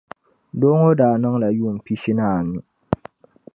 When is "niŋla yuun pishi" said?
1.21-2.11